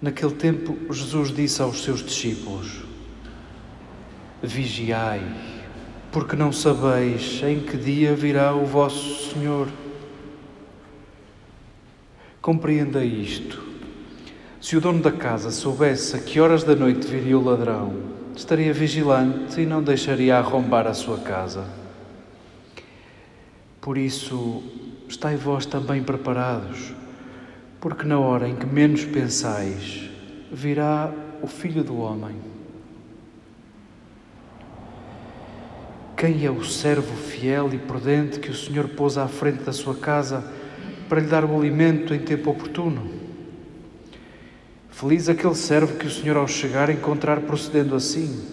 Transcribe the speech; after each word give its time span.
Naquele 0.00 0.32
tempo, 0.32 0.92
Jesus 0.92 1.30
disse 1.30 1.60
aos 1.60 1.84
seus 1.84 2.02
discípulos: 2.02 2.82
Vigiai, 4.42 5.22
porque 6.10 6.34
não 6.34 6.50
sabeis 6.50 7.42
em 7.42 7.60
que 7.60 7.76
dia 7.76 8.14
virá 8.14 8.54
o 8.54 8.64
vosso 8.64 9.30
Senhor. 9.30 9.68
Compreenda 12.40 13.04
isto. 13.04 13.62
Se 14.60 14.76
o 14.76 14.80
dono 14.80 15.02
da 15.02 15.12
casa 15.12 15.50
soubesse 15.50 16.16
a 16.16 16.18
que 16.18 16.40
horas 16.40 16.64
da 16.64 16.74
noite 16.74 17.06
viria 17.06 17.38
o 17.38 17.44
ladrão, 17.44 17.94
estaria 18.34 18.72
vigilante 18.72 19.60
e 19.60 19.66
não 19.66 19.82
deixaria 19.82 20.38
arrombar 20.38 20.86
a 20.86 20.94
sua 20.94 21.18
casa. 21.18 21.66
Por 23.80 23.98
isso, 23.98 24.62
estai 25.08 25.36
vós 25.36 25.66
também 25.66 26.02
preparados, 26.02 26.92
porque 27.80 28.06
na 28.06 28.18
hora 28.18 28.46
em 28.46 28.54
que 28.54 28.66
menos 28.66 29.04
pensais, 29.04 30.10
virá 30.52 31.10
o 31.40 31.46
Filho 31.46 31.82
do 31.82 31.98
Homem. 31.98 32.36
Quem 36.16 36.44
é 36.44 36.50
o 36.50 36.62
servo 36.62 37.16
fiel 37.16 37.72
e 37.72 37.78
prudente 37.78 38.38
que 38.38 38.50
o 38.50 38.54
Senhor 38.54 38.88
pôs 38.88 39.16
à 39.16 39.26
frente 39.26 39.62
da 39.62 39.72
sua 39.72 39.94
casa 39.94 40.44
para 41.08 41.20
lhe 41.20 41.26
dar 41.26 41.46
o 41.46 41.56
alimento 41.56 42.12
em 42.12 42.18
tempo 42.18 42.50
oportuno? 42.50 43.10
Feliz 44.90 45.30
aquele 45.30 45.54
servo 45.54 45.96
que 45.96 46.06
o 46.06 46.10
Senhor, 46.10 46.36
ao 46.36 46.46
chegar, 46.46 46.90
encontrar 46.90 47.40
procedendo 47.40 47.94
assim. 47.94 48.44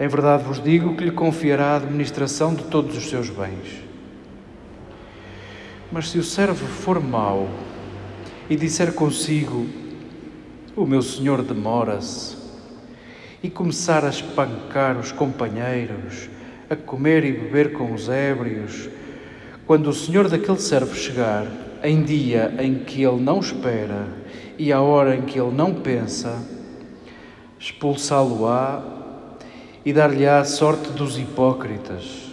Em 0.00 0.08
verdade 0.08 0.42
vos 0.42 0.60
digo 0.60 0.96
que 0.96 1.04
lhe 1.04 1.12
confiará 1.12 1.74
a 1.74 1.76
administração 1.76 2.52
de 2.52 2.64
todos 2.64 2.96
os 2.96 3.08
seus 3.08 3.30
bens. 3.30 3.84
Mas 5.92 6.08
se 6.08 6.18
o 6.18 6.24
servo 6.24 6.66
for 6.66 7.00
mau 7.00 7.48
e 8.48 8.56
disser 8.56 8.92
consigo: 8.92 9.66
O 10.76 10.86
meu 10.86 11.02
senhor 11.02 11.42
demora-se, 11.42 12.36
e 13.42 13.48
começar 13.48 14.04
a 14.04 14.08
espancar 14.08 14.98
os 14.98 15.12
companheiros, 15.12 16.28
a 16.68 16.76
comer 16.76 17.24
e 17.24 17.32
beber 17.32 17.72
com 17.72 17.92
os 17.92 18.08
ébrios, 18.08 18.88
quando 19.66 19.88
o 19.88 19.94
senhor 19.94 20.28
daquele 20.28 20.60
servo 20.60 20.94
chegar, 20.94 21.46
em 21.82 22.02
dia 22.02 22.54
em 22.58 22.80
que 22.80 23.02
ele 23.02 23.20
não 23.20 23.38
espera 23.38 24.08
e 24.58 24.72
à 24.72 24.80
hora 24.80 25.14
em 25.14 25.22
que 25.22 25.38
ele 25.38 25.52
não 25.52 25.74
pensa, 25.74 26.36
expulsá-lo-á 27.58 28.82
e 29.84 29.92
dar-lhe-á 29.92 30.40
a 30.40 30.44
sorte 30.44 30.90
dos 30.90 31.16
hipócritas 31.16 32.28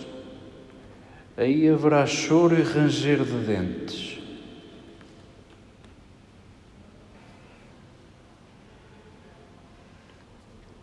aí 1.38 1.68
haverá 1.68 2.06
choro 2.06 2.58
e 2.58 2.62
ranger 2.62 3.24
de 3.24 3.38
dentes. 3.46 4.15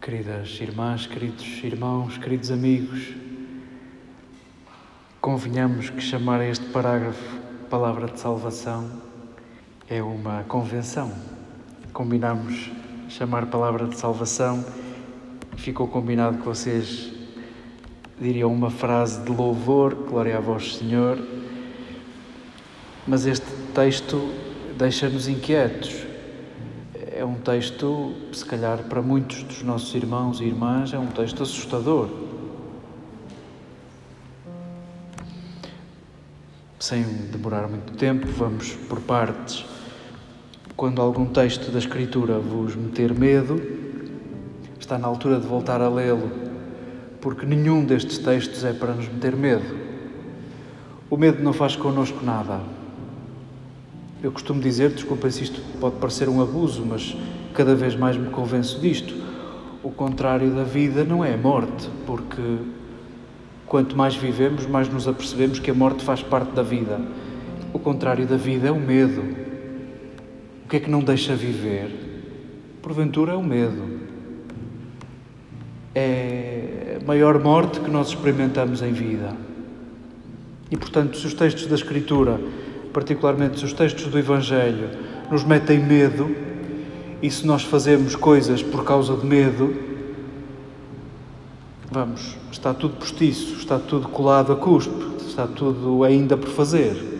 Queridas 0.03 0.59
irmãs, 0.61 1.07
queridos 1.07 1.47
irmãos, 1.63 2.19
queridos 2.19 2.51
amigos, 2.51 3.15
convenhamos 5.21 5.91
que 5.91 6.01
chamar 6.01 6.43
este 6.43 6.67
parágrafo 6.71 7.39
palavra 7.71 8.09
de 8.09 8.19
salvação 8.19 8.91
é 9.89 10.03
uma 10.03 10.43
convenção. 10.49 11.13
Combinamos 11.93 12.69
chamar 13.09 13.47
palavra 13.47 13.87
de 13.87 13.97
salvação, 13.97 14.65
ficou 15.57 15.87
combinado 15.87 16.39
que 16.39 16.45
vocês 16.47 17.13
diria 18.21 18.49
uma 18.49 18.73
frase 18.73 19.21
de 19.21 19.31
louvor, 19.31 19.95
glória 19.95 20.37
a 20.37 20.41
vós, 20.41 20.79
Senhor, 20.79 21.17
mas 23.07 23.25
este 23.25 23.47
texto 23.73 24.35
deixa-nos 24.77 25.29
inquietos. 25.29 26.12
É 27.23 27.25
um 27.25 27.37
texto, 27.37 28.13
se 28.33 28.45
calhar 28.45 28.83
para 28.89 29.01
muitos 29.01 29.45
dos 29.45 29.63
nossos 29.63 29.95
irmãos 29.95 30.41
e 30.41 30.45
irmãs, 30.45 30.93
é 30.93 30.99
um 30.99 31.07
texto 31.07 31.45
assustador. 31.45 32.09
Sem 36.81 37.05
demorar 37.31 37.69
muito 37.69 37.93
tempo, 37.93 38.27
vamos 38.27 38.73
por 38.89 38.99
partes. 39.03 39.65
Quando 40.75 41.01
algum 41.01 41.27
texto 41.27 41.71
da 41.71 41.79
Escritura 41.79 42.41
vos 42.41 42.75
meter 42.75 43.15
medo, 43.15 43.63
está 44.81 44.99
na 44.99 45.07
altura 45.07 45.39
de 45.39 45.47
voltar 45.47 45.81
a 45.81 45.89
lê-lo 45.89 46.29
porque 47.21 47.47
nenhum 47.47 47.85
destes 47.85 48.19
textos 48.19 48.65
é 48.65 48.73
para 48.73 48.95
nos 48.95 49.07
meter 49.07 49.37
medo. 49.37 49.79
O 51.09 51.17
medo 51.17 51.41
não 51.41 51.53
faz 51.53 51.77
connosco 51.77 52.25
nada. 52.25 52.82
Eu 54.23 54.31
costumo 54.31 54.61
dizer, 54.61 54.91
desculpa 54.91 55.29
se 55.31 55.43
isto 55.43 55.61
pode 55.81 55.97
parecer 55.97 56.29
um 56.29 56.41
abuso, 56.41 56.87
mas 56.87 57.17
cada 57.55 57.75
vez 57.75 57.97
mais 57.97 58.17
me 58.17 58.31
convenço 58.31 58.81
disto. 58.81 59.13
O 59.83 59.91
contrário 59.91 60.49
da 60.53 60.63
vida 60.63 61.03
não 61.03 61.25
é 61.25 61.35
a 61.35 61.37
morte, 61.37 61.91
porque 62.07 62.59
quanto 63.67 63.97
mais 63.97 64.15
vivemos, 64.15 64.65
mais 64.65 64.89
nos 64.89 65.09
apercebemos 65.09 65.59
que 65.59 65.73
a 65.73 65.75
morte 65.75 66.05
faz 66.05 66.23
parte 66.23 66.53
da 66.53 66.63
vida. 66.63 67.01
O 67.73 67.81
contrário 67.81 68.25
da 68.25 68.37
vida 68.37 68.69
é 68.69 68.71
o 68.71 68.79
medo. 68.79 69.23
O 70.65 70.69
que 70.69 70.77
é 70.77 70.81
que 70.81 70.89
não 70.89 71.01
deixa 71.01 71.35
viver? 71.35 71.91
Porventura 72.81 73.33
é 73.33 73.37
o 73.37 73.43
medo. 73.43 74.03
É 75.97 77.01
maior 77.05 77.43
morte 77.43 77.81
que 77.81 77.91
nós 77.91 78.11
experimentamos 78.11 78.83
em 78.83 78.93
vida. 78.93 79.37
E, 80.71 80.77
portanto, 80.77 81.19
se 81.19 81.27
os 81.27 81.35
textos 81.35 81.67
da 81.67 81.75
Escritura, 81.75 82.41
particularmente 82.93 83.65
os 83.65 83.73
textos 83.73 84.07
do 84.07 84.19
Evangelho, 84.19 84.91
nos 85.31 85.45
metem 85.45 85.79
medo, 85.79 86.35
e 87.23 87.31
se 87.31 87.47
nós 87.47 87.63
fazemos 87.63 88.17
coisas 88.17 88.63
por 88.63 88.85
causa 88.85 89.17
de 89.17 89.25
medo, 89.25 89.75
vamos, 91.91 92.37
está 92.51 92.75
tudo 92.75 92.97
postiço, 92.97 93.55
está 93.57 93.79
tudo 93.79 94.09
colado 94.09 94.53
a 94.53 94.57
cuspe, 94.57 95.17
está 95.27 95.47
tudo 95.47 96.05
ainda 96.05 96.37
por 96.37 96.51
fazer. 96.51 97.11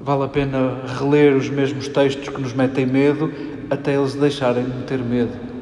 Vale 0.00 0.24
a 0.24 0.28
pena 0.28 0.82
reler 0.98 1.34
os 1.34 1.48
mesmos 1.48 1.88
textos 1.88 2.28
que 2.28 2.40
nos 2.40 2.52
metem 2.52 2.86
medo 2.86 3.32
até 3.70 3.94
eles 3.96 4.14
deixarem 4.14 4.64
de 4.64 4.82
ter 4.84 4.98
medo 4.98 5.56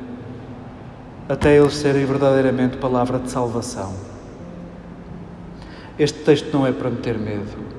até 1.29 1.57
eles 1.57 1.75
serem 1.75 2.05
verdadeiramente 2.05 2.77
palavra 2.77 3.19
de 3.19 3.31
salvação. 3.31 3.95
Este 5.99 6.19
texto 6.21 6.53
não 6.53 6.67
é 6.67 6.73
para 6.73 6.91
meter 6.91 7.19
medo. 7.19 7.74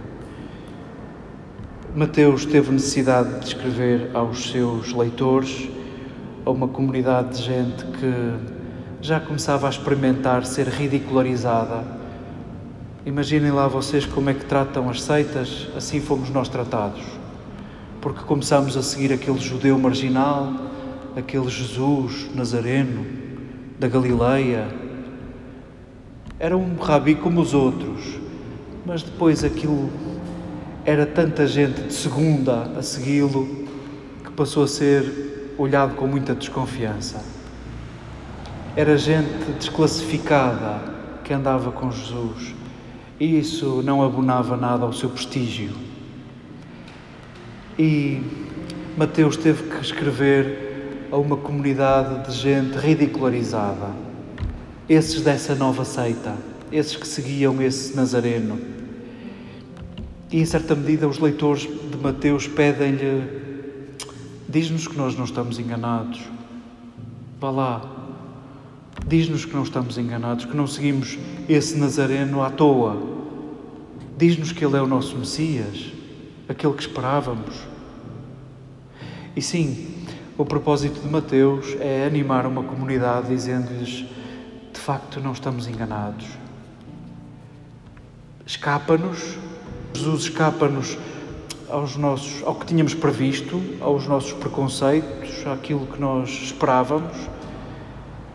Mateus 1.96 2.46
teve 2.46 2.74
necessidade 2.74 3.40
de 3.40 3.46
escrever 3.46 4.10
aos 4.14 4.52
seus 4.52 4.92
leitores, 4.92 5.70
a 6.46 6.50
uma 6.50 6.68
comunidade 6.68 7.38
de 7.38 7.44
gente 7.44 7.86
que 7.86 8.34
já 9.00 9.18
começava 9.18 9.66
a 9.66 9.70
experimentar 9.70 10.46
ser 10.46 10.68
ridicularizada. 10.68 11.86
Imaginem 13.06 13.50
lá 13.50 13.70
vocês 13.70 14.06
como 14.06 14.30
é 14.30 14.34
que 14.34 14.44
tratam 14.44 14.90
as 14.90 15.02
seitas, 15.04 15.70
assim 15.74 16.02
fomos 16.02 16.30
nós 16.30 16.50
tratados. 16.50 17.02
Porque 18.02 18.26
começamos 18.26 18.76
a 18.76 18.84
seguir 18.84 19.14
aquele 19.14 19.40
judeu 19.40 19.80
marginal, 19.80 20.52
aquele 21.16 21.48
Jesus 21.48 22.30
nazareno, 22.36 23.06
da 23.80 23.88
Galileia. 23.88 24.68
Era 26.38 26.58
um 26.58 26.76
rabi 26.76 27.16
como 27.16 27.40
os 27.40 27.54
outros, 27.54 28.20
mas 28.86 29.02
depois 29.02 29.46
aquilo 29.46 29.90
era 30.86 31.04
tanta 31.04 31.48
gente 31.48 31.82
de 31.82 31.94
segunda 31.94 32.72
a 32.78 32.84
segui-lo 32.84 33.66
que 34.24 34.30
passou 34.32 34.64
a 34.64 34.68
ser 34.68 35.56
olhado 35.58 35.96
com 35.96 36.06
muita 36.06 36.36
desconfiança. 36.36 37.24
Era 38.76 38.96
gente 38.96 39.52
desclassificada 39.58 40.94
que 41.24 41.34
andava 41.34 41.72
com 41.72 41.92
Jesus 41.92 42.54
e 43.20 43.40
isso 43.40 43.82
não 43.84 44.04
abonava 44.04 44.56
nada 44.56 44.86
ao 44.86 44.94
seu 44.94 45.10
prestígio. 45.10 45.72
E 47.80 48.22
Mateus 48.96 49.38
teve 49.38 49.64
que 49.64 49.82
escrever 49.82 51.08
a 51.12 51.18
uma 51.18 51.36
comunidade 51.36 52.30
de 52.30 52.38
gente 52.38 52.78
ridicularizada. 52.78 53.90
Esses 54.88 55.22
dessa 55.22 55.56
nova 55.56 55.84
seita, 55.84 56.36
esses 56.72 56.96
que 56.96 57.08
seguiam 57.08 57.60
esse 57.60 57.96
Nazareno. 57.96 58.85
E 60.32 60.40
em 60.40 60.46
certa 60.46 60.76
medida 60.76 61.08
os 61.08 61.20
leitores 61.20 61.62
de 61.62 61.98
Mateus 62.02 62.48
pedem-lhe: 62.48 63.46
diz-nos 64.48 64.88
que 64.88 64.98
nós 64.98 65.16
não 65.16 65.26
estamos 65.26 65.60
enganados. 65.60 66.22
Vá 67.40 67.52
lá, 67.52 67.96
diz-nos 69.08 69.46
que 69.46 69.54
não 69.54 69.64
estamos 69.64 69.98
enganados, 69.98 70.46
que 70.46 70.56
não 70.56 70.68
seguimos 70.68 71.18
esse 71.48 71.78
Nazareno 71.78 72.42
à 72.42 72.50
toa. 72.50 73.16
Diz-nos 74.18 74.52
que 74.52 74.64
Ele 74.64 74.78
é 74.78 74.82
o 74.82 74.88
nosso 74.88 75.18
Messias, 75.18 75.92
aquele 76.48 76.74
que 76.74 76.82
esperávamos. 76.82 77.56
E 79.36 79.42
sim, 79.42 79.94
o 80.38 80.46
propósito 80.46 81.02
de 81.02 81.08
Mateus 81.08 81.76
é 81.80 82.06
animar 82.06 82.46
uma 82.46 82.64
comunidade 82.64 83.28
dizendo-lhes: 83.28 84.06
de 84.74 84.80
facto, 84.80 85.20
não 85.20 85.34
estamos 85.34 85.68
enganados. 85.68 86.26
Escapa-nos, 88.46 89.38
Jesus 89.96 90.24
escapa-nos 90.24 90.98
aos 91.70 91.96
nossos, 91.96 92.44
ao 92.44 92.56
que 92.56 92.66
tínhamos 92.66 92.94
previsto, 92.94 93.62
aos 93.80 94.06
nossos 94.08 94.34
preconceitos, 94.34 95.48
àquilo 95.48 95.88
que 95.88 96.00
nós 96.00 96.30
esperávamos. 96.30 97.18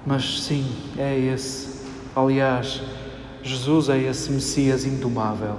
Mas 0.07 0.43
sim, 0.43 0.65
é 0.97 1.19
esse. 1.19 1.87
Aliás, 2.17 2.81
Jesus 3.43 3.91
é 3.91 3.99
esse 3.99 4.33
Messias 4.33 4.87
indomável. 4.87 5.57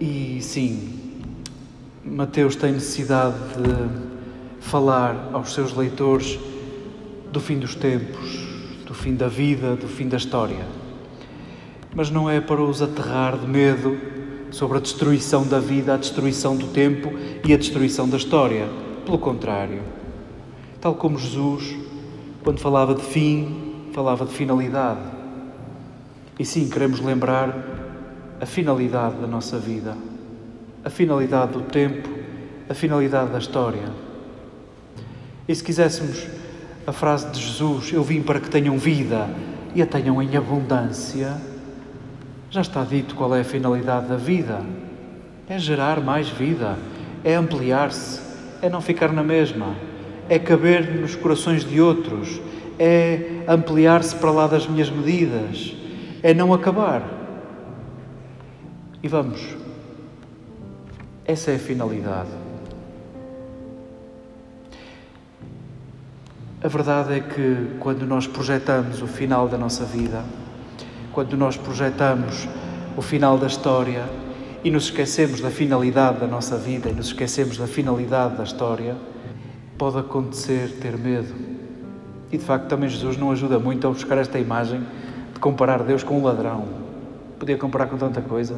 E 0.00 0.38
sim, 0.40 1.22
Mateus 2.04 2.56
tem 2.56 2.72
necessidade 2.72 3.36
de 3.36 4.64
falar 4.64 5.30
aos 5.32 5.52
seus 5.52 5.74
leitores 5.74 6.38
do 7.30 7.40
fim 7.40 7.58
dos 7.58 7.74
tempos, 7.74 8.46
do 8.86 8.94
fim 8.94 9.14
da 9.14 9.28
vida, 9.28 9.76
do 9.76 9.88
fim 9.88 10.08
da 10.08 10.16
história. 10.16 10.85
Mas 11.96 12.10
não 12.10 12.28
é 12.28 12.42
para 12.42 12.60
os 12.60 12.82
aterrar 12.82 13.38
de 13.38 13.46
medo 13.46 13.96
sobre 14.50 14.76
a 14.76 14.80
destruição 14.80 15.46
da 15.46 15.58
vida, 15.58 15.94
a 15.94 15.96
destruição 15.96 16.54
do 16.54 16.66
tempo 16.66 17.10
e 17.42 17.54
a 17.54 17.56
destruição 17.56 18.06
da 18.06 18.18
história. 18.18 18.68
Pelo 19.06 19.18
contrário, 19.18 19.80
tal 20.78 20.94
como 20.94 21.18
Jesus, 21.18 21.74
quando 22.44 22.60
falava 22.60 22.94
de 22.94 23.02
fim, 23.02 23.88
falava 23.94 24.26
de 24.26 24.34
finalidade. 24.34 25.00
E 26.38 26.44
sim, 26.44 26.68
queremos 26.68 27.00
lembrar 27.00 27.56
a 28.38 28.44
finalidade 28.44 29.16
da 29.16 29.26
nossa 29.26 29.58
vida, 29.58 29.96
a 30.84 30.90
finalidade 30.90 31.54
do 31.54 31.62
tempo, 31.62 32.06
a 32.68 32.74
finalidade 32.74 33.30
da 33.30 33.38
história. 33.38 33.90
E 35.48 35.54
se 35.54 35.64
quiséssemos 35.64 36.26
a 36.86 36.92
frase 36.92 37.30
de 37.30 37.40
Jesus, 37.40 37.90
eu 37.90 38.02
vim 38.02 38.20
para 38.20 38.38
que 38.38 38.50
tenham 38.50 38.76
vida 38.76 39.30
e 39.74 39.80
a 39.80 39.86
tenham 39.86 40.22
em 40.22 40.36
abundância, 40.36 41.40
já 42.50 42.60
está 42.60 42.84
dito 42.84 43.14
qual 43.14 43.34
é 43.34 43.40
a 43.40 43.44
finalidade 43.44 44.06
da 44.06 44.16
vida. 44.16 44.60
É 45.48 45.58
gerar 45.58 46.00
mais 46.00 46.28
vida, 46.28 46.76
é 47.22 47.34
ampliar-se, 47.34 48.20
é 48.60 48.68
não 48.68 48.80
ficar 48.80 49.12
na 49.12 49.22
mesma, 49.22 49.76
é 50.28 50.38
caber 50.38 51.00
nos 51.00 51.14
corações 51.14 51.64
de 51.64 51.80
outros, 51.80 52.40
é 52.78 53.44
ampliar-se 53.46 54.16
para 54.16 54.30
lá 54.30 54.46
das 54.46 54.66
minhas 54.66 54.90
medidas, 54.90 55.74
é 56.22 56.34
não 56.34 56.52
acabar. 56.52 57.02
E 59.02 59.08
vamos. 59.08 59.40
Essa 61.24 61.52
é 61.52 61.56
a 61.56 61.58
finalidade. 61.58 62.30
A 66.62 66.68
verdade 66.68 67.14
é 67.14 67.20
que 67.20 67.76
quando 67.78 68.04
nós 68.06 68.26
projetamos 68.26 69.00
o 69.00 69.06
final 69.06 69.46
da 69.46 69.56
nossa 69.56 69.84
vida, 69.84 70.24
quando 71.16 71.34
nós 71.34 71.56
projetamos 71.56 72.46
o 72.94 73.00
final 73.00 73.38
da 73.38 73.46
história 73.46 74.04
e 74.62 74.70
nos 74.70 74.84
esquecemos 74.84 75.40
da 75.40 75.48
finalidade 75.48 76.20
da 76.20 76.26
nossa 76.26 76.58
vida 76.58 76.90
e 76.90 76.92
nos 76.92 77.06
esquecemos 77.06 77.56
da 77.56 77.66
finalidade 77.66 78.36
da 78.36 78.44
história, 78.44 78.94
pode 79.78 79.96
acontecer 79.96 80.76
ter 80.78 80.94
medo. 80.98 81.34
E 82.30 82.36
de 82.36 82.44
facto 82.44 82.66
também 82.66 82.86
Jesus 82.90 83.16
não 83.16 83.30
ajuda 83.30 83.58
muito 83.58 83.86
a 83.86 83.90
buscar 83.90 84.18
esta 84.18 84.38
imagem 84.38 84.82
de 85.32 85.40
comparar 85.40 85.82
Deus 85.84 86.02
com 86.02 86.20
um 86.20 86.22
ladrão. 86.22 86.66
Podia 87.38 87.56
comparar 87.56 87.86
com 87.86 87.96
tanta 87.96 88.20
coisa. 88.20 88.54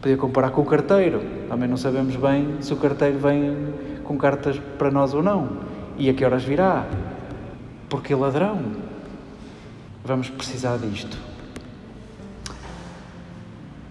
Podia 0.00 0.16
comparar 0.16 0.50
com 0.50 0.60
o 0.60 0.64
carteiro. 0.64 1.20
Também 1.48 1.68
não 1.68 1.76
sabemos 1.76 2.14
bem 2.14 2.58
se 2.60 2.72
o 2.72 2.76
carteiro 2.76 3.18
vem 3.18 3.74
com 4.04 4.16
cartas 4.16 4.60
para 4.78 4.92
nós 4.92 5.12
ou 5.12 5.24
não. 5.24 5.56
E 5.96 6.08
a 6.08 6.14
que 6.14 6.24
horas 6.24 6.44
virá? 6.44 6.86
Porque 7.88 8.14
ladrão? 8.14 8.60
Vamos 10.04 10.30
precisar 10.30 10.76
disto. 10.76 11.27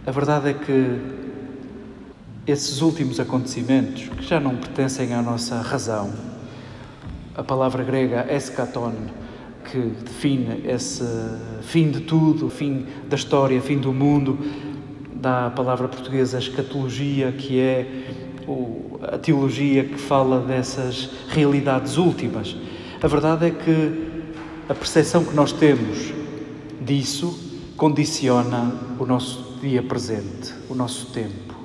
A 0.07 0.11
verdade 0.11 0.51
é 0.51 0.53
que 0.53 1.01
esses 2.49 2.81
últimos 2.81 3.19
acontecimentos, 3.19 4.07
que 4.07 4.23
já 4.23 4.39
não 4.39 4.55
pertencem 4.55 5.13
à 5.13 5.21
nossa 5.21 5.59
razão, 5.59 6.13
a 7.35 7.43
palavra 7.43 7.83
grega 7.83 8.25
eschaton, 8.33 8.93
que 9.69 9.77
define 9.77 10.65
esse 10.65 11.03
fim 11.61 11.91
de 11.91 11.99
tudo, 11.99 12.49
fim 12.49 12.85
da 13.09 13.17
história, 13.17 13.61
fim 13.61 13.79
do 13.79 13.91
mundo, 13.91 14.39
da 15.13 15.49
palavra 15.49 15.89
portuguesa 15.89 16.39
escatologia, 16.39 17.33
que 17.33 17.59
é 17.59 18.07
a 19.11 19.17
teologia 19.17 19.83
que 19.83 19.97
fala 19.97 20.39
dessas 20.39 21.09
realidades 21.27 21.97
últimas. 21.97 22.55
A 23.03 23.07
verdade 23.09 23.47
é 23.47 23.51
que 23.51 24.23
a 24.69 24.73
percepção 24.73 25.25
que 25.25 25.35
nós 25.35 25.51
temos 25.51 26.13
disso 26.79 27.37
condiciona 27.75 28.73
o 28.97 29.05
nosso 29.05 29.46
dia 29.61 29.81
presente, 29.81 30.53
o 30.69 30.75
nosso 30.75 31.07
tempo. 31.07 31.55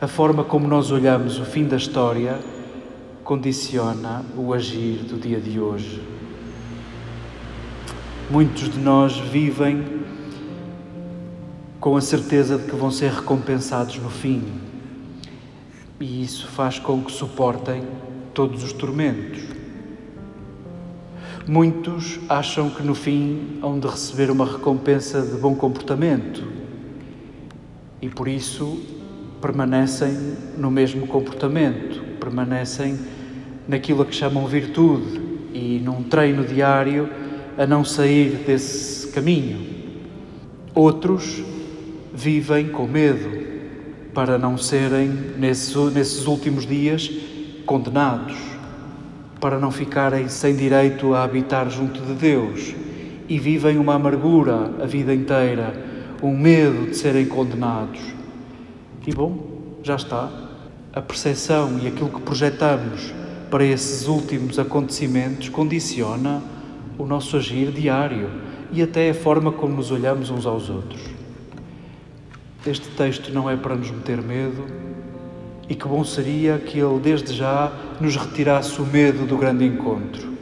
A 0.00 0.08
forma 0.08 0.42
como 0.42 0.66
nós 0.66 0.90
olhamos 0.90 1.38
o 1.38 1.44
fim 1.44 1.64
da 1.64 1.76
história 1.76 2.40
condiciona 3.22 4.24
o 4.36 4.52
agir 4.52 4.98
do 5.04 5.16
dia 5.16 5.40
de 5.40 5.60
hoje. 5.60 6.02
Muitos 8.28 8.68
de 8.68 8.80
nós 8.80 9.16
vivem 9.16 10.02
com 11.78 11.96
a 11.96 12.00
certeza 12.00 12.58
de 12.58 12.64
que 12.64 12.74
vão 12.74 12.90
ser 12.90 13.12
recompensados 13.12 13.96
no 13.98 14.10
fim. 14.10 14.42
E 16.00 16.22
isso 16.22 16.48
faz 16.48 16.80
com 16.80 17.00
que 17.02 17.12
suportem 17.12 17.84
todos 18.34 18.64
os 18.64 18.72
tormentos. 18.72 19.40
Muitos 21.46 22.18
acham 22.28 22.70
que 22.70 22.82
no 22.82 22.94
fim 22.94 23.58
hão 23.62 23.78
de 23.78 23.86
receber 23.86 24.30
uma 24.30 24.46
recompensa 24.46 25.22
de 25.22 25.36
bom 25.36 25.54
comportamento 25.54 26.61
e 28.02 28.08
por 28.08 28.26
isso 28.26 28.80
permanecem 29.40 30.12
no 30.58 30.70
mesmo 30.70 31.06
comportamento, 31.06 32.02
permanecem 32.18 32.98
naquilo 33.66 34.02
a 34.02 34.06
que 34.06 34.14
chamam 34.14 34.46
virtude 34.46 35.20
e 35.54 35.80
num 35.82 36.02
treino 36.02 36.44
diário 36.44 37.08
a 37.56 37.64
não 37.64 37.84
sair 37.84 38.42
desse 38.44 39.08
caminho. 39.12 39.64
Outros 40.74 41.42
vivem 42.12 42.68
com 42.68 42.86
medo 42.86 43.40
para 44.12 44.36
não 44.36 44.58
serem, 44.58 45.08
nesses, 45.38 45.74
nesses 45.92 46.26
últimos 46.26 46.66
dias, 46.66 47.10
condenados, 47.64 48.36
para 49.40 49.58
não 49.58 49.70
ficarem 49.70 50.28
sem 50.28 50.56
direito 50.56 51.14
a 51.14 51.24
habitar 51.24 51.70
junto 51.70 52.00
de 52.00 52.14
Deus 52.14 52.74
e 53.28 53.38
vivem 53.38 53.78
uma 53.78 53.94
amargura 53.94 54.70
a 54.80 54.86
vida 54.86 55.14
inteira, 55.14 55.91
um 56.22 56.36
medo 56.36 56.88
de 56.88 56.96
serem 56.96 57.26
condenados. 57.26 58.00
E 59.04 59.12
bom, 59.12 59.78
já 59.82 59.96
está. 59.96 60.30
A 60.92 61.02
percepção 61.02 61.80
e 61.82 61.88
aquilo 61.88 62.10
que 62.10 62.20
projetamos 62.20 63.12
para 63.50 63.64
esses 63.64 64.06
últimos 64.06 64.58
acontecimentos 64.58 65.48
condiciona 65.48 66.42
o 66.96 67.04
nosso 67.04 67.36
agir 67.36 67.72
diário 67.72 68.30
e 68.70 68.82
até 68.82 69.10
a 69.10 69.14
forma 69.14 69.50
como 69.50 69.74
nos 69.74 69.90
olhamos 69.90 70.30
uns 70.30 70.46
aos 70.46 70.70
outros. 70.70 71.02
Este 72.64 72.88
texto 72.90 73.32
não 73.32 73.50
é 73.50 73.56
para 73.56 73.74
nos 73.74 73.90
meter 73.90 74.22
medo 74.22 74.64
e 75.68 75.74
que 75.74 75.88
bom 75.88 76.04
seria 76.04 76.58
que 76.58 76.78
ele, 76.78 77.00
desde 77.00 77.32
já, 77.32 77.72
nos 78.00 78.14
retirasse 78.14 78.80
o 78.80 78.86
medo 78.86 79.26
do 79.26 79.36
grande 79.36 79.64
encontro. 79.64 80.32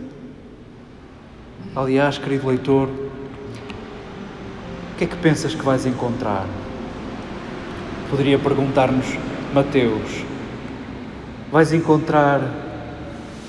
Aliás, 1.75 2.19
querido 2.19 2.49
leitor, 2.49 2.89
que 5.01 5.05
é 5.05 5.07
que 5.07 5.17
pensas 5.17 5.55
que 5.55 5.65
vais 5.65 5.87
encontrar? 5.87 6.47
Poderia 8.11 8.39
perguntar-nos 8.39 9.07
Mateus: 9.55 10.27
vais 11.51 11.73
encontrar 11.73 12.43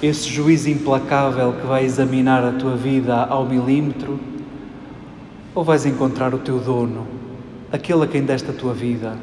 esse 0.01 0.29
juiz 0.29 0.65
implacável 0.65 1.51
que 1.51 1.67
vai 1.67 1.83
examinar 1.83 2.41
a 2.41 2.53
tua 2.53 2.77
vida 2.77 3.15
ao 3.25 3.45
milímetro? 3.45 4.17
Ou 5.53 5.61
vais 5.61 5.85
encontrar 5.85 6.33
o 6.33 6.37
teu 6.37 6.57
dono? 6.57 7.05
aquele 7.69 8.03
a 8.03 8.07
quem 8.07 8.23
deste 8.23 8.49
a 8.49 8.53
tua 8.53 8.73
vida, 8.73 9.17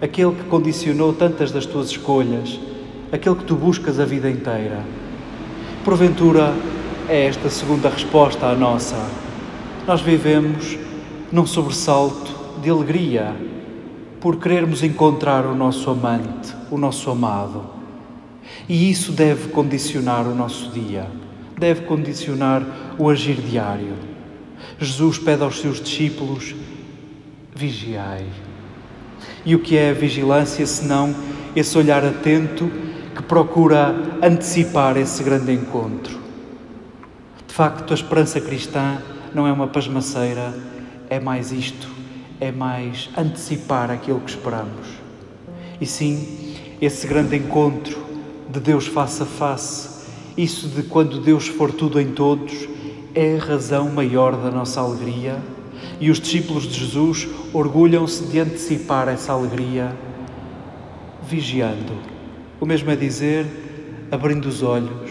aquele 0.00 0.32
que 0.32 0.42
condicionou 0.44 1.12
tantas 1.12 1.52
das 1.52 1.64
tuas 1.64 1.90
escolhas, 1.90 2.58
aquele 3.12 3.36
que 3.36 3.44
tu 3.44 3.54
buscas 3.54 4.00
a 4.00 4.04
vida 4.04 4.28
inteira. 4.28 4.80
Porventura, 5.84 6.54
é 7.08 7.26
esta 7.26 7.48
segunda 7.48 7.88
resposta 7.88 8.46
à 8.46 8.54
nossa. 8.54 8.96
Nós 9.86 10.00
vivemos 10.00 10.78
num 11.32 11.46
sobressalto 11.46 12.30
de 12.60 12.68
alegria 12.68 13.34
por 14.20 14.36
querermos 14.36 14.82
encontrar 14.82 15.46
o 15.46 15.54
nosso 15.54 15.90
amante, 15.90 16.54
o 16.70 16.76
nosso 16.76 17.10
amado. 17.10 17.64
E 18.68 18.90
isso 18.90 19.10
deve 19.12 19.48
condicionar 19.48 20.28
o 20.28 20.34
nosso 20.34 20.70
dia, 20.70 21.08
deve 21.58 21.82
condicionar 21.82 22.62
o 22.98 23.08
agir 23.08 23.36
diário. 23.36 23.94
Jesus 24.78 25.18
pede 25.18 25.42
aos 25.42 25.58
seus 25.58 25.80
discípulos 25.80 26.54
vigiai. 27.54 28.26
E 29.44 29.54
o 29.54 29.58
que 29.58 29.76
é 29.76 29.90
a 29.90 29.94
vigilância 29.94 30.66
senão 30.66 31.14
esse 31.56 31.76
olhar 31.76 32.04
atento 32.04 32.70
que 33.16 33.22
procura 33.22 33.94
antecipar 34.22 34.96
esse 34.96 35.22
grande 35.22 35.52
encontro? 35.52 36.20
De 37.46 37.54
facto, 37.54 37.90
a 37.90 37.94
esperança 37.94 38.40
cristã 38.40 38.98
não 39.34 39.46
é 39.46 39.52
uma 39.52 39.66
pasmaceira, 39.66 40.54
é 41.12 41.20
mais 41.20 41.52
isto: 41.52 41.88
é 42.40 42.50
mais 42.50 43.10
antecipar 43.16 43.90
aquilo 43.90 44.20
que 44.20 44.30
esperamos. 44.30 44.88
E 45.78 45.84
sim, 45.84 46.56
esse 46.80 47.06
grande 47.06 47.36
encontro 47.36 48.02
de 48.48 48.58
Deus 48.58 48.86
face 48.86 49.22
a 49.22 49.26
face, 49.26 50.06
isso 50.38 50.68
de 50.68 50.84
quando 50.84 51.20
Deus 51.20 51.48
for 51.48 51.70
tudo 51.70 52.00
em 52.00 52.12
todos, 52.12 52.66
é 53.14 53.36
a 53.36 53.44
razão 53.44 53.90
maior 53.90 54.34
da 54.36 54.50
nossa 54.50 54.80
alegria. 54.80 55.38
E 56.00 56.10
os 56.10 56.18
discípulos 56.18 56.64
de 56.64 56.80
Jesus 56.80 57.28
orgulham-se 57.52 58.24
de 58.24 58.38
antecipar 58.40 59.06
essa 59.08 59.32
alegria, 59.32 59.94
vigiando. 61.28 61.92
O 62.58 62.64
mesmo 62.64 62.90
é 62.90 62.96
dizer, 62.96 63.46
abrindo 64.10 64.46
os 64.46 64.62
olhos, 64.62 65.10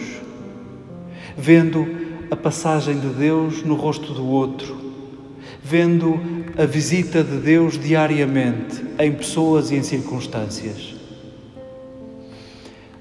vendo 1.36 1.86
a 2.28 2.34
passagem 2.34 2.98
de 2.98 3.08
Deus 3.08 3.62
no 3.62 3.76
rosto 3.76 4.12
do 4.12 4.26
outro, 4.26 4.91
vendo 5.62 6.20
a 6.58 6.66
visita 6.66 7.22
de 7.22 7.36
Deus 7.36 7.78
diariamente 7.78 8.82
em 8.98 9.12
pessoas 9.12 9.70
e 9.70 9.76
em 9.76 9.82
circunstâncias. 9.82 10.94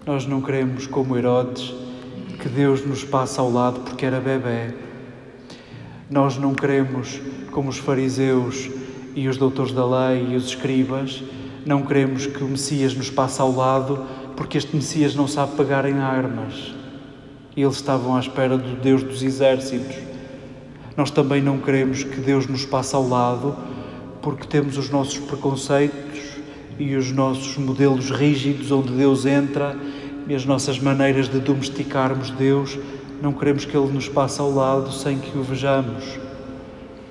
Nós 0.06 0.26
não 0.26 0.42
queremos, 0.42 0.86
como 0.86 1.18
Herodes, 1.18 1.74
que 2.40 2.48
Deus 2.48 2.86
nos 2.86 3.04
passe 3.04 3.40
ao 3.40 3.52
lado 3.52 3.82
porque 3.82 4.06
era 4.06 4.20
bebê. 4.20 4.74
Nós 6.10 6.38
não 6.38 6.54
queremos, 6.54 7.20
como 7.52 7.70
os 7.70 7.78
fariseus 7.78 8.70
e 9.16 9.28
os 9.28 9.38
doutores 9.38 9.74
da 9.74 9.86
lei 9.86 10.30
e 10.32 10.36
os 10.36 10.46
escribas, 10.46 11.24
não 11.66 11.84
queremos 11.84 12.26
que 12.26 12.44
o 12.44 12.48
Messias 12.48 12.94
nos 12.94 13.10
passe 13.10 13.42
ao 13.42 13.52
lado 13.52 14.06
porque 14.36 14.58
este 14.58 14.76
Messias 14.76 15.16
não 15.16 15.28
sabe 15.28 15.56
pegar 15.56 15.86
em 15.86 16.00
armas. 16.00 16.74
Eles 17.56 17.76
estavam 17.76 18.16
à 18.16 18.20
espera 18.20 18.58
do 18.58 18.76
Deus 18.82 19.04
dos 19.04 19.22
exércitos. 19.22 20.11
Nós 20.96 21.10
também 21.12 21.42
não 21.42 21.58
queremos 21.60 22.04
que 22.04 22.20
Deus 22.20 22.48
nos 22.48 22.66
passe 22.66 22.96
ao 22.96 23.08
lado 23.08 23.56
porque 24.22 24.46
temos 24.46 24.78
os 24.78 24.90
nossos 24.90 25.18
preconceitos 25.18 26.20
e 26.78 26.96
os 26.96 27.12
nossos 27.12 27.58
modelos 27.58 28.12
rígidos 28.12 28.72
onde 28.72 28.92
Deus 28.94 29.26
entra 29.26 29.76
e 30.28 30.36
as 30.36 30.46
nossas 30.46 30.80
maneiras 30.80 31.28
de 31.28 31.40
domesticarmos 31.40 32.30
Deus, 32.32 32.78
não 33.22 33.34
queremos 33.34 33.66
que 33.66 33.76
Ele 33.76 33.92
nos 33.92 34.08
passe 34.08 34.40
ao 34.40 34.52
lado 34.52 34.92
sem 34.92 35.20
que 35.20 35.38
o 35.38 35.44
vejamos. 35.44 36.20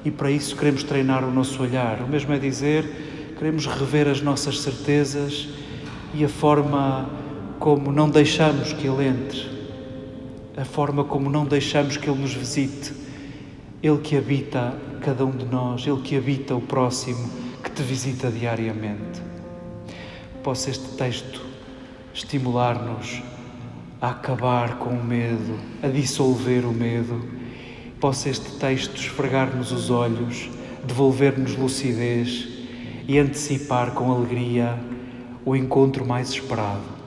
E 0.04 0.10
para 0.10 0.30
isso 0.30 0.56
queremos 0.56 0.82
treinar 0.82 1.25
o 1.25 1.30
nosso 1.30 1.62
olhar. 1.62 2.00
O 2.00 2.08
mesmo 2.08 2.32
é 2.32 2.38
dizer, 2.38 3.34
queremos 3.38 3.66
rever 3.66 4.08
as 4.08 4.22
nossas 4.22 4.60
certezas 4.60 5.49
e 6.14 6.25
a 6.25 6.28
forma 6.28 7.08
como 7.58 7.92
não 7.92 8.08
deixamos 8.08 8.72
que 8.72 8.87
Ele 8.87 9.06
entre, 9.06 9.46
a 10.56 10.64
forma 10.64 11.04
como 11.04 11.28
não 11.28 11.44
deixamos 11.44 11.96
que 11.96 12.08
Ele 12.08 12.20
nos 12.20 12.32
visite. 12.32 12.92
Ele 13.82 13.96
que 13.99 14.14
habita 14.14 14.75
cada 15.00 15.25
um 15.25 15.30
de 15.30 15.46
nós, 15.46 15.87
Ele 15.87 16.02
que 16.02 16.14
habita 16.14 16.54
o 16.54 16.60
próximo, 16.60 17.30
que 17.64 17.70
te 17.70 17.82
visita 17.82 18.30
diariamente. 18.30 19.22
Possa 20.42 20.68
este 20.68 20.87
texto 20.99 21.40
estimular-nos 22.12 23.22
a 23.99 24.10
acabar 24.10 24.76
com 24.76 24.90
o 24.90 25.02
medo, 25.02 25.58
a 25.82 25.88
dissolver 25.88 26.66
o 26.66 26.72
medo. 26.72 27.25
Possa 27.99 28.28
este 28.28 28.50
texto 28.58 28.96
esfregar-nos 28.96 29.72
os 29.72 29.88
olhos, 29.88 30.50
devolver-nos 30.84 31.56
lucidez 31.56 32.49
e 33.08 33.18
antecipar 33.18 33.92
com 33.92 34.12
alegria 34.12 34.78
o 35.42 35.56
encontro 35.56 36.06
mais 36.06 36.28
esperado 36.28 37.00